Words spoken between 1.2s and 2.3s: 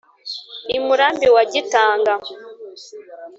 wa Gitanga